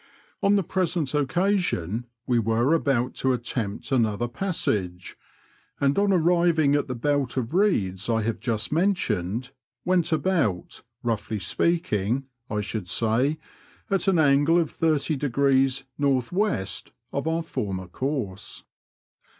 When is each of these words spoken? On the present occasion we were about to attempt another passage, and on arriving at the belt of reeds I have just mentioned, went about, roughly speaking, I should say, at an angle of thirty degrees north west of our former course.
On 0.41 0.55
the 0.55 0.63
present 0.63 1.13
occasion 1.13 2.07
we 2.25 2.39
were 2.39 2.73
about 2.73 3.13
to 3.17 3.33
attempt 3.33 3.91
another 3.91 4.27
passage, 4.27 5.15
and 5.79 5.95
on 5.99 6.11
arriving 6.11 6.73
at 6.73 6.87
the 6.87 6.95
belt 6.95 7.37
of 7.37 7.53
reeds 7.53 8.09
I 8.09 8.23
have 8.23 8.39
just 8.39 8.71
mentioned, 8.71 9.51
went 9.85 10.11
about, 10.11 10.81
roughly 11.03 11.37
speaking, 11.37 12.25
I 12.49 12.61
should 12.61 12.87
say, 12.87 13.37
at 13.91 14.07
an 14.07 14.17
angle 14.17 14.57
of 14.57 14.71
thirty 14.71 15.15
degrees 15.15 15.83
north 15.99 16.31
west 16.31 16.93
of 17.13 17.27
our 17.27 17.43
former 17.43 17.85
course. 17.87 18.63